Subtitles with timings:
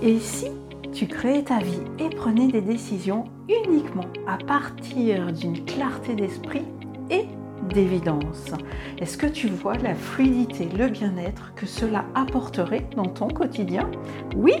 [0.00, 0.46] Et si
[0.92, 6.64] tu créais ta vie et prenais des décisions uniquement à partir d'une clarté d'esprit
[7.10, 7.24] et
[7.68, 8.52] d'évidence
[8.98, 13.90] Est-ce que tu vois la fluidité, le bien-être que cela apporterait dans ton quotidien?
[14.36, 14.54] Oui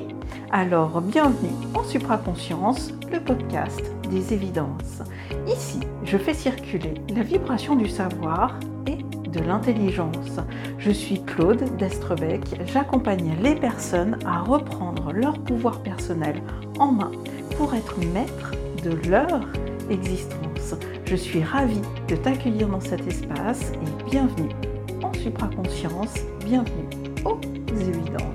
[0.50, 3.80] Alors bienvenue en Supraconscience, le podcast
[4.10, 5.02] des évidences.
[5.46, 8.58] Ici, je fais circuler la vibration du savoir
[8.88, 8.97] et
[9.32, 10.40] de l'intelligence.
[10.78, 16.42] Je suis Claude Destrebec, j'accompagne les personnes à reprendre leur pouvoir personnel
[16.78, 17.12] en main
[17.56, 18.52] pour être maître
[18.82, 19.40] de leur
[19.90, 20.74] existence.
[21.04, 24.50] Je suis ravie de t'accueillir dans cet espace et bienvenue
[25.02, 26.88] en supraconscience, bienvenue
[27.24, 27.40] aux
[27.80, 28.28] évidences.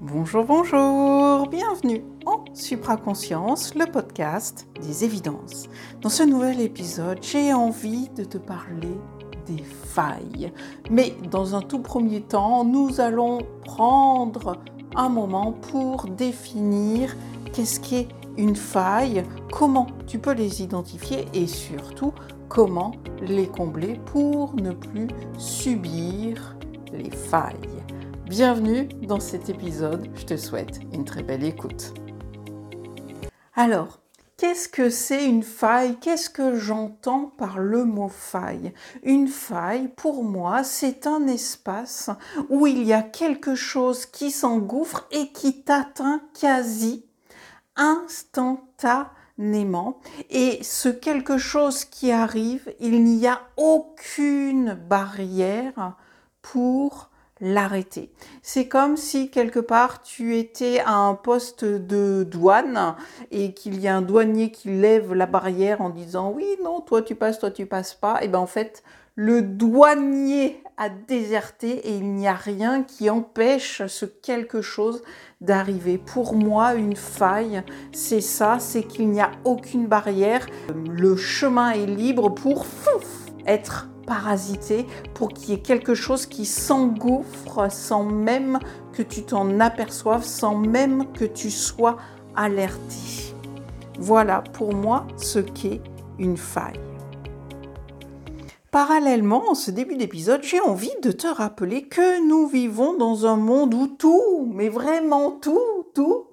[0.00, 5.68] Bonjour, bonjour, bienvenue en supraconscience, le podcast des évidences.
[6.00, 8.96] Dans ce nouvel épisode, j'ai envie de te parler
[9.62, 10.52] failles.
[10.90, 14.58] Mais dans un tout premier temps, nous allons prendre
[14.94, 17.14] un moment pour définir
[17.52, 22.12] qu'est-ce qu'est une faille, comment tu peux les identifier et surtout
[22.48, 25.08] comment les combler pour ne plus
[25.38, 26.56] subir
[26.92, 27.54] les failles.
[28.26, 31.94] Bienvenue dans cet épisode, je te souhaite une très belle écoute.
[33.54, 34.00] Alors,
[34.38, 35.96] Qu'est-ce que c'est une faille?
[35.98, 38.74] Qu'est-ce que j'entends par le mot faille?
[39.02, 42.10] Une faille, pour moi, c'est un espace
[42.50, 47.06] où il y a quelque chose qui s'engouffre et qui t'atteint quasi
[47.76, 50.00] instantanément.
[50.28, 55.96] Et ce quelque chose qui arrive, il n'y a aucune barrière
[56.42, 57.08] pour
[57.40, 58.10] l'arrêter.
[58.42, 62.94] C'est comme si quelque part tu étais à un poste de douane
[63.30, 67.02] et qu'il y a un douanier qui lève la barrière en disant oui, non, toi
[67.02, 68.22] tu passes, toi tu passes pas.
[68.22, 68.82] Et bien en fait,
[69.14, 75.02] le douanier a déserté et il n'y a rien qui empêche ce quelque chose
[75.40, 75.96] d'arriver.
[75.96, 80.46] Pour moi, une faille, c'est ça, c'est qu'il n'y a aucune barrière.
[80.74, 82.66] Le chemin est libre pour
[83.46, 88.58] être parasiter, pour qu'il y ait quelque chose qui s'engouffre sans même
[88.92, 91.96] que tu t'en aperçoives, sans même que tu sois
[92.34, 93.34] alerté.
[93.98, 95.80] Voilà pour moi ce qu'est
[96.18, 96.80] une faille.
[98.70, 103.36] Parallèlement, en ce début d'épisode, j'ai envie de te rappeler que nous vivons dans un
[103.36, 106.26] monde où tout, mais vraiment tout, tout,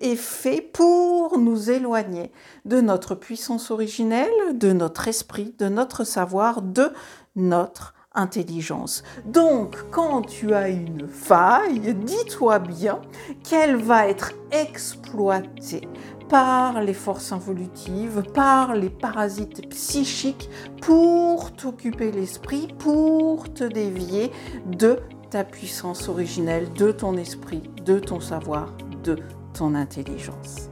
[0.00, 2.32] est fait pour nous éloigner
[2.64, 6.92] de notre puissance originelle, de notre esprit, de notre savoir, de
[7.36, 9.02] notre intelligence.
[9.24, 13.00] Donc, quand tu as une faille, dis-toi bien
[13.44, 15.88] qu'elle va être exploitée
[16.28, 20.48] par les forces involutives, par les parasites psychiques
[20.80, 24.30] pour t'occuper l'esprit, pour te dévier
[24.66, 24.98] de
[25.30, 28.72] ta puissance originelle, de ton esprit, de ton savoir,
[29.02, 29.16] de
[29.54, 30.70] ton intelligence.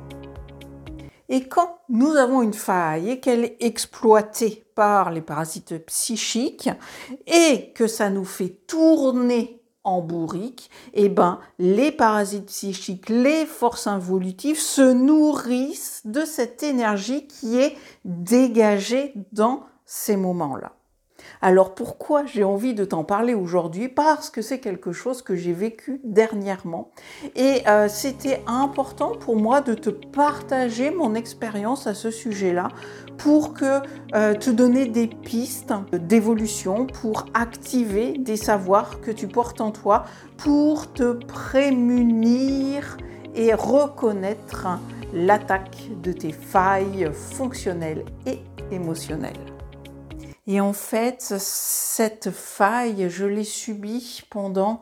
[1.29, 6.71] Et quand nous avons une faille et qu'elle est exploitée par les parasites psychiques
[7.27, 13.87] et que ça nous fait tourner en bourrique, eh ben, les parasites psychiques, les forces
[13.87, 20.78] involutives se nourrissent de cette énergie qui est dégagée dans ces moments-là.
[21.41, 23.89] Alors pourquoi j'ai envie de t'en parler aujourd'hui?
[23.89, 26.91] Parce que c'est quelque chose que j'ai vécu dernièrement
[27.37, 32.69] et euh, c'était important pour moi de te partager mon expérience à ce sujet-là
[33.17, 33.81] pour que
[34.15, 40.05] euh, te donner des pistes d'évolution, pour activer des savoirs que tu portes en toi,
[40.37, 42.97] pour te prémunir
[43.35, 44.67] et reconnaître
[45.13, 48.41] l'attaque de tes failles fonctionnelles et
[48.71, 49.58] émotionnelles.
[50.49, 54.81] Et en fait, cette faille, je l'ai subie pendant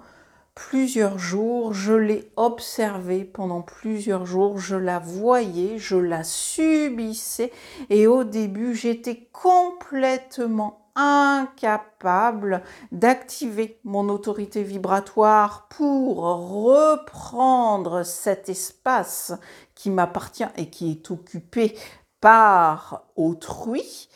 [0.55, 7.53] plusieurs jours, je l'ai observée pendant plusieurs jours, je la voyais, je la subissais.
[7.91, 12.63] Et au début j'étais complètement incapable
[12.93, 19.33] d'activer mon autorité vibratoire pour reprendre cet espace
[19.75, 21.77] qui m'appartient et qui est occupé
[22.21, 24.09] par autrui.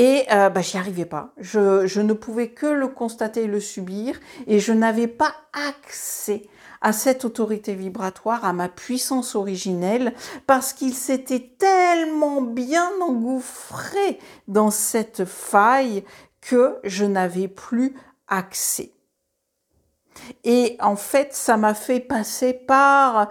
[0.00, 1.34] Et euh, bah, j'y arrivais pas.
[1.36, 4.18] Je, je, ne pouvais que le constater et le subir.
[4.46, 6.48] Et je n'avais pas accès
[6.80, 10.14] à cette autorité vibratoire, à ma puissance originelle,
[10.46, 14.18] parce qu'il s'était tellement bien engouffré
[14.48, 16.02] dans cette faille
[16.40, 17.94] que je n'avais plus
[18.26, 18.92] accès.
[20.44, 23.28] Et en fait, ça m'a fait passer par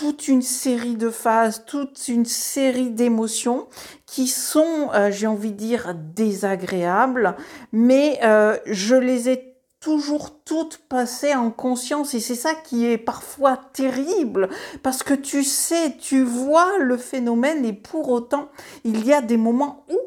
[0.00, 3.66] toute une série de phases, toute une série d'émotions
[4.06, 7.36] qui sont, euh, j'ai envie de dire, désagréables,
[7.70, 12.96] mais euh, je les ai toujours toutes passer en conscience et c'est ça qui est
[12.96, 14.48] parfois terrible
[14.82, 18.48] parce que tu sais, tu vois le phénomène et pour autant,
[18.84, 19.98] il y a des moments où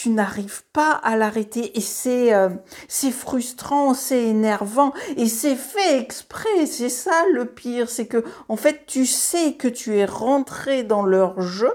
[0.00, 1.76] tu n'arrives pas à l'arrêter.
[1.76, 2.48] Et c'est euh,
[2.88, 4.94] c'est frustrant, c'est énervant.
[5.18, 9.68] Et c'est fait exprès, c'est ça le pire, c'est que en fait tu sais que
[9.68, 11.72] tu es rentré dans leur jeu,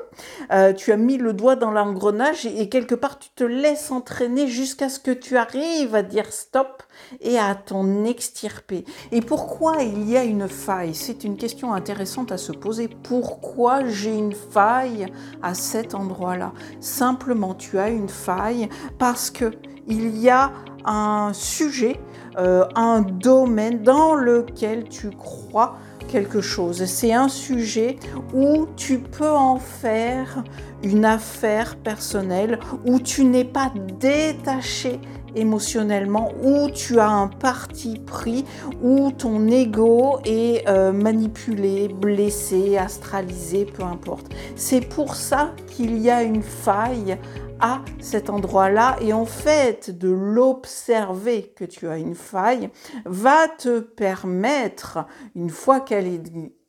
[0.51, 3.91] euh, tu as mis le doigt dans l'engrenage et, et, quelque part tu te laisses
[3.91, 6.81] entraîner jusqu'à ce que tu arrives à dire stop
[7.21, 8.85] et à t'en extirper.
[9.11, 10.95] Et pourquoi il y a une faille?
[10.95, 12.87] C'est une question intéressante à se poser.
[12.87, 15.07] Pourquoi j'ai une faille
[15.41, 16.53] à cet endroit-là?
[16.79, 19.51] Simplement tu as une faille parce que
[19.87, 20.51] il y a
[20.85, 21.99] un sujet,
[22.37, 25.77] euh, un domaine dans lequel tu crois
[26.07, 26.85] quelque chose.
[26.85, 27.97] C'est un sujet
[28.33, 30.43] où tu peux en faire
[30.83, 34.99] une affaire personnelle, où tu n'es pas détaché
[35.35, 38.45] émotionnellement, où tu as un parti pris,
[38.81, 44.27] où ton ego est euh, manipulé, blessé, astralisé, peu importe.
[44.55, 47.17] C'est pour ça qu'il y a une faille
[47.59, 52.69] à cet endroit-là et en fait de l'observer que tu as une faille
[53.05, 55.05] va te permettre,
[55.35, 56.23] une fois qu'elle est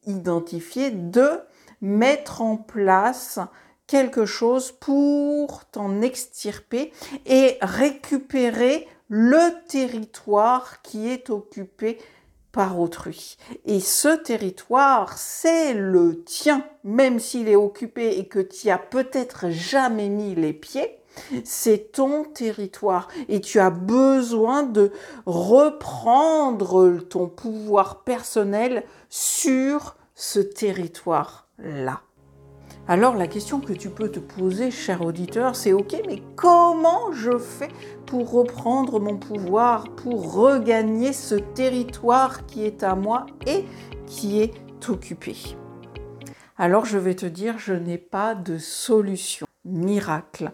[0.07, 1.29] identifiée, de
[1.81, 3.41] mettre en place
[3.87, 6.93] quelque chose pour t'en extirper
[7.25, 11.99] et récupérer le territoire qui est occupé
[12.57, 13.37] par autrui.
[13.67, 19.51] Et ce territoire, c'est le tien, même s'il est occupé et que tu as peut-être
[19.51, 20.99] jamais mis les pieds.
[21.45, 24.91] C'est ton territoire et tu as besoin de
[25.27, 32.01] reprendre ton pouvoir personnel sur ce territoire-là.
[32.89, 37.37] Alors la question que tu peux te poser, cher auditeur, c'est ok, mais comment je
[37.37, 37.69] fais
[38.07, 43.65] pour reprendre mon pouvoir, pour regagner ce territoire qui est à moi et
[44.07, 44.53] qui est
[44.89, 45.35] occupé?
[46.57, 50.53] Alors je vais te dire, je n'ai pas de solution miracle.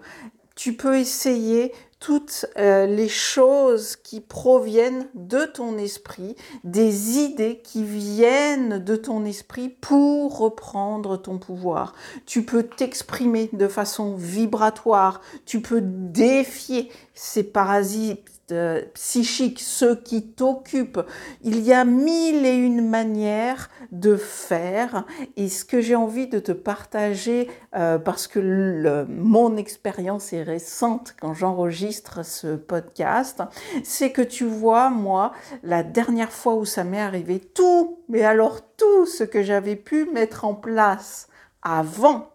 [0.56, 6.34] Tu peux essayer toutes euh, les choses qui proviennent de ton esprit,
[6.64, 11.94] des idées qui viennent de ton esprit pour reprendre ton pouvoir.
[12.26, 20.28] Tu peux t'exprimer de façon vibratoire, tu peux défier ces parasites euh, psychiques, ceux qui
[20.28, 21.00] t'occupent.
[21.42, 25.04] Il y a mille et une manières de faire
[25.36, 31.14] et ce que j'ai envie de te partager euh, parce que mon expérience est récente
[31.20, 33.42] quand j'enregistre ce podcast,
[33.82, 35.32] c'est que tu vois, moi,
[35.62, 40.04] la dernière fois où ça m'est arrivé, tout, mais alors tout ce que j'avais pu
[40.06, 41.28] mettre en place
[41.62, 42.32] avant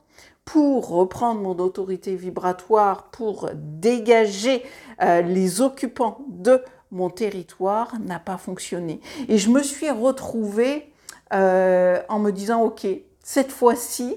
[0.48, 4.64] pour reprendre mon autorité vibratoire, pour dégager
[5.02, 6.62] euh, les occupants de
[6.92, 9.02] mon territoire n'a pas fonctionné.
[9.28, 10.92] Et je me suis retrouvée
[11.34, 12.88] euh, en me disant, OK,
[13.24, 14.16] cette fois-ci,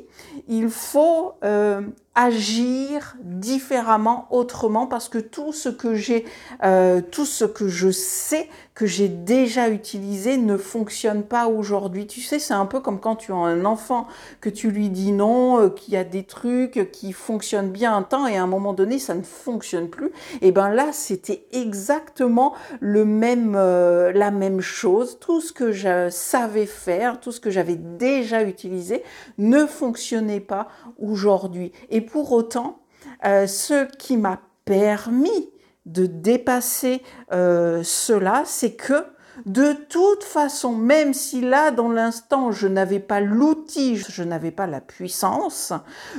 [0.49, 1.83] il faut euh,
[2.15, 6.25] agir différemment, autrement, parce que tout ce que j'ai,
[6.65, 12.07] euh, tout ce que je sais que j'ai déjà utilisé ne fonctionne pas aujourd'hui.
[12.07, 14.07] Tu sais, c'est un peu comme quand tu as un enfant
[14.41, 18.03] que tu lui dis non, euh, qu'il y a des trucs qui fonctionnent bien un
[18.03, 20.11] temps et à un moment donné ça ne fonctionne plus.
[20.41, 25.19] Et ben là, c'était exactement le même, euh, la même chose.
[25.21, 29.03] Tout ce que je savais faire, tout ce que j'avais déjà utilisé
[29.37, 31.73] ne fonctionnait pas aujourd'hui.
[32.01, 32.81] Pour autant,
[33.25, 35.51] euh, ce qui m'a permis
[35.87, 37.03] de dépasser
[37.33, 39.05] euh, cela, c'est que
[39.47, 44.67] de toute façon, même si là, dans l'instant, je n'avais pas l'outil, je n'avais pas
[44.67, 45.73] la puissance,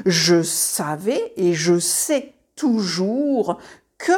[0.06, 3.60] je savais et je sais toujours
[3.98, 4.14] que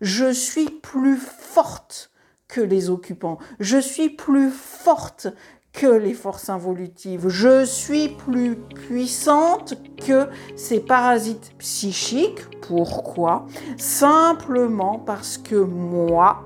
[0.00, 2.10] je suis plus forte
[2.48, 3.38] que les occupants.
[3.60, 5.28] Je suis plus forte
[5.76, 7.28] que les forces involutives.
[7.28, 12.40] Je suis plus puissante que ces parasites psychiques.
[12.66, 13.46] Pourquoi?
[13.76, 16.44] Simplement parce que moi,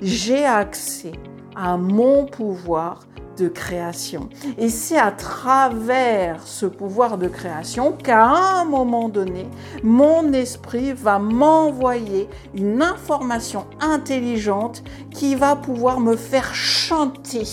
[0.00, 1.12] j'ai accès
[1.56, 3.00] à mon pouvoir
[3.36, 4.28] de création.
[4.58, 9.46] Et c'est à travers ce pouvoir de création qu'à un moment donné,
[9.82, 17.44] mon esprit va m'envoyer une information intelligente qui va pouvoir me faire chanter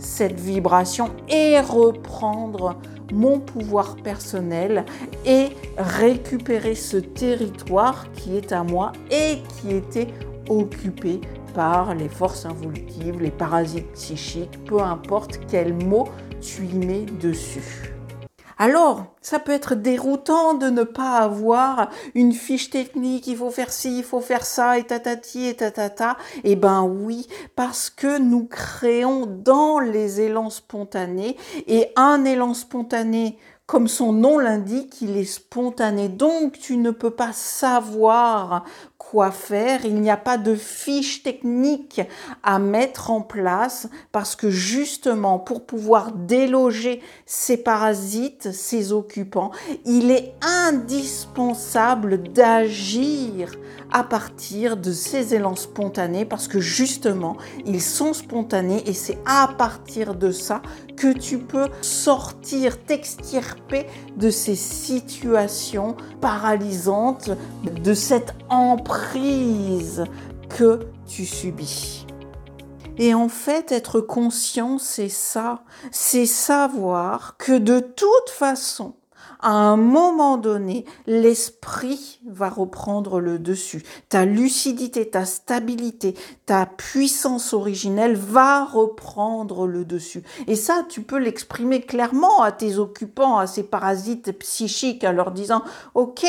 [0.00, 2.76] cette vibration et reprendre
[3.12, 4.84] mon pouvoir personnel
[5.24, 10.08] et récupérer ce territoire qui est à moi et qui était
[10.48, 11.20] occupé
[11.54, 16.08] par les forces involutives, les parasites psychiques, peu importe quel mot
[16.40, 17.94] tu y mets dessus.
[18.62, 23.72] Alors, ça peut être déroutant de ne pas avoir une fiche technique, il faut faire
[23.72, 26.18] ci, il faut faire ça, et tatati, et tatata.
[26.44, 27.26] Eh ben oui,
[27.56, 31.38] parce que nous créons dans les élans spontanés,
[31.68, 36.10] et un élan spontané, comme son nom l'indique, il est spontané.
[36.10, 38.64] Donc tu ne peux pas savoir
[39.10, 42.00] quoi faire, il n'y a pas de fiche technique
[42.44, 49.50] à mettre en place parce que justement pour pouvoir déloger ces parasites, ces occupants,
[49.84, 53.50] il est indispensable d'agir
[53.90, 57.36] à partir de ces élans spontanés parce que justement
[57.66, 60.62] ils sont spontanés et c'est à partir de ça
[60.96, 63.86] que tu peux sortir, t'extirper
[64.16, 67.30] de ces situations paralysantes,
[67.64, 68.34] de cette
[70.48, 72.06] que tu subis.
[72.98, 78.94] Et en fait, être conscient, c'est ça, c'est savoir que de toute façon,
[79.40, 83.82] à un moment donné, l'esprit va reprendre le dessus.
[84.10, 86.14] Ta lucidité, ta stabilité,
[86.44, 90.22] ta puissance originelle va reprendre le dessus.
[90.46, 95.30] Et ça, tu peux l'exprimer clairement à tes occupants, à ces parasites psychiques, en leur
[95.30, 95.62] disant,
[95.94, 96.26] OK,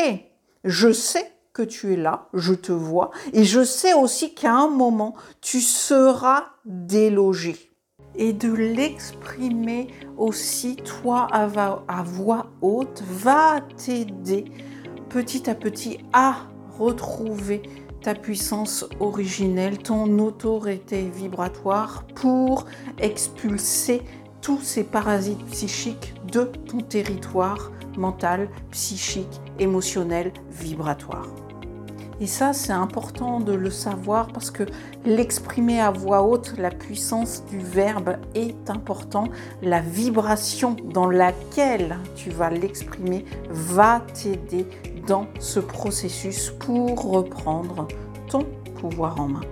[0.64, 4.68] je sais que tu es là, je te vois, et je sais aussi qu'à un
[4.68, 7.72] moment, tu seras délogé
[8.14, 14.44] et de l'exprimer aussi, toi, à, voix haute, va t'aider
[15.08, 16.36] petit à petit à
[16.78, 17.62] retrouver
[18.02, 22.66] ta puissance originelle, ton autorité vibratoire pour
[22.98, 24.02] expulser
[24.40, 31.41] tous ces parasites psychiques de ton territoire mental, psychique, émotionnel, vibratoire.
[32.22, 34.62] Et ça, c'est important de le savoir parce que
[35.04, 39.24] l'exprimer à voix haute, la puissance du verbe est important.
[39.60, 44.68] La vibration dans laquelle tu vas l'exprimer va t'aider
[45.04, 47.88] dans ce processus pour reprendre
[48.28, 49.44] ton pouvoir en main.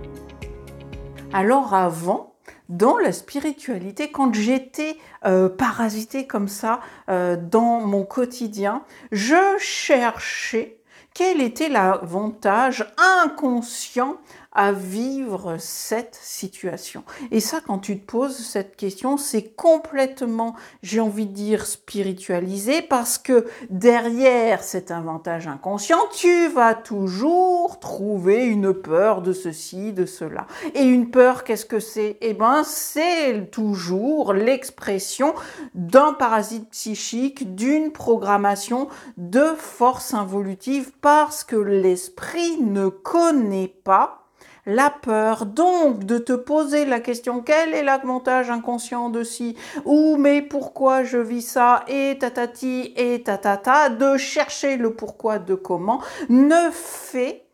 [1.33, 2.35] Alors avant,
[2.69, 10.80] dans la spiritualité, quand j'étais euh, parasitée comme ça euh, dans mon quotidien, je cherchais
[11.13, 14.17] quel était l'avantage inconscient
[14.53, 20.99] à vivre cette situation Et ça, quand tu te poses cette question, c'est complètement, j'ai
[20.99, 28.73] envie de dire, spiritualisé parce que derrière cet avantage inconscient, tu vas toujours trouver une
[28.73, 30.47] peur de ceci, de cela.
[30.75, 32.17] Et une peur, qu'est-ce que c'est?
[32.21, 35.33] Eh ben, c'est toujours l'expression
[35.75, 44.20] d'un parasite psychique, d'une programmation de force involutive parce que l'esprit ne connaît pas
[44.65, 45.45] la peur.
[45.45, 51.03] Donc, de te poser la question, quel est l'avantage inconscient de ci Ou mais pourquoi
[51.03, 57.45] je vis ça Et tatati et tatata, de chercher le pourquoi de comment, ne fait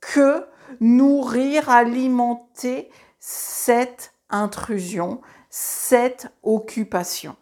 [0.00, 0.44] que
[0.80, 7.36] nourrir, alimenter cette intrusion, cette occupation.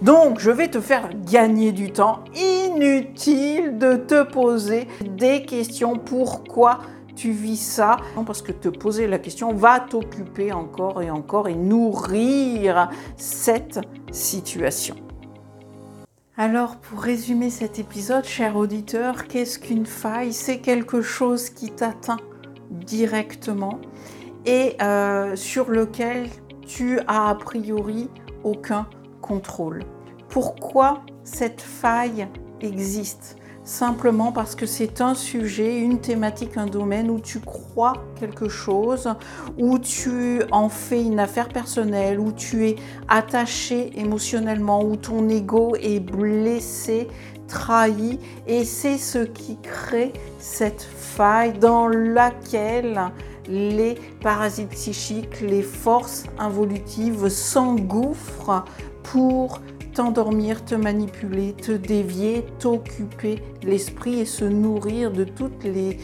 [0.00, 2.20] Donc, je vais te faire gagner du temps.
[2.34, 5.96] Inutile de te poser des questions.
[5.96, 6.80] Pourquoi
[7.22, 11.54] tu vis ça parce que te poser la question va t'occuper encore et encore et
[11.54, 13.78] nourrir cette
[14.10, 14.96] situation.
[16.36, 20.32] Alors pour résumer cet épisode, cher auditeur, qu'est-ce qu'une faille?
[20.32, 22.18] C'est quelque chose qui t'atteint
[22.72, 23.78] directement
[24.44, 26.28] et euh, sur lequel
[26.66, 28.10] tu as a priori
[28.42, 28.88] aucun
[29.20, 29.84] contrôle.
[30.28, 32.26] Pourquoi cette faille
[32.60, 33.36] existe?
[33.64, 39.08] Simplement parce que c'est un sujet, une thématique, un domaine où tu crois quelque chose,
[39.58, 42.76] où tu en fais une affaire personnelle, où tu es
[43.08, 47.08] attaché émotionnellement, où ton ego est blessé,
[47.46, 53.00] trahi, et c'est ce qui crée cette faille dans laquelle
[53.48, 58.64] les parasites psychiques, les forces involutives s'engouffrent
[59.02, 59.60] pour
[59.94, 65.98] t'endormir, te manipuler, te dévier, t'occuper l'esprit et se nourrir de toutes les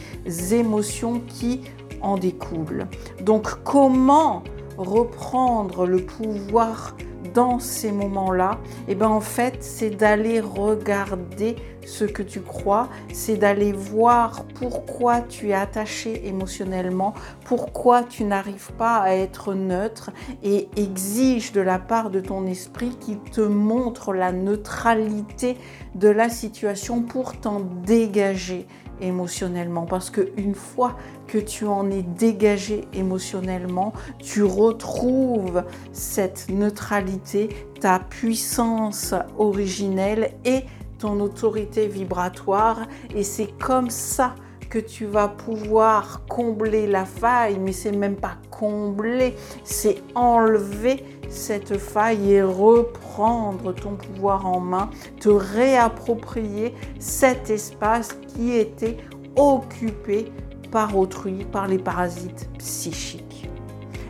[0.53, 1.61] émotions qui
[2.01, 2.87] en découlent.
[3.21, 4.43] Donc comment
[4.77, 6.95] reprendre le pouvoir
[7.33, 11.55] dans ces moments-là, et eh ben en fait, c'est d'aller regarder
[11.85, 17.13] ce que tu crois, c'est d'aller voir pourquoi tu es attaché émotionnellement,
[17.45, 20.11] pourquoi tu n'arrives pas à être neutre
[20.43, 25.57] et exige de la part de ton esprit qu'il te montre la neutralité
[25.95, 28.67] de la situation pour t'en dégager
[29.01, 29.85] émotionnellement.
[29.85, 30.95] Parce que une fois
[31.27, 40.63] que tu en es dégagé émotionnellement, tu retrouves cette neutralité, ta puissance originelle et
[40.97, 42.87] ton autorité vibratoire.
[43.15, 44.35] Et c'est comme ça
[44.69, 51.77] que tu vas pouvoir combler la faille, mais c'est même pas combler, c'est enlever cette
[51.77, 58.97] faille et reprendre ton pouvoir en main, te réapproprier cet espace qui était
[59.35, 60.31] occupé
[60.71, 63.49] par autrui, par les parasites psychiques.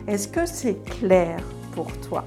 [0.06, 1.38] Est-ce que c'est clair
[1.72, 2.24] pour toi?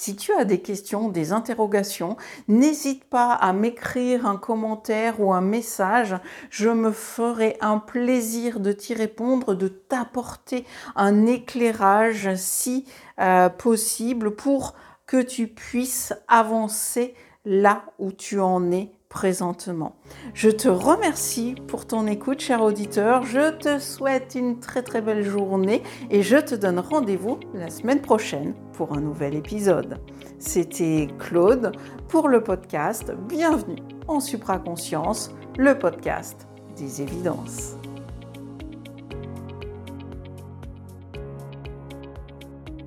[0.00, 5.40] Si tu as des questions, des interrogations, n'hésite pas à m'écrire un commentaire ou un
[5.40, 6.14] message.
[6.50, 10.64] Je me ferai un plaisir de t'y répondre, de t'apporter
[10.94, 12.86] un éclairage si
[13.18, 14.76] euh, possible pour
[15.08, 19.96] que tu puisses avancer là où tu en es présentement.
[20.34, 23.24] Je te remercie pour ton écoute, cher auditeur.
[23.24, 28.00] Je te souhaite une très très belle journée et je te donne rendez-vous la semaine
[28.00, 29.98] prochaine pour un nouvel épisode.
[30.38, 31.72] C'était Claude
[32.08, 36.46] pour le podcast Bienvenue en supraconscience, le podcast
[36.76, 37.76] des évidences.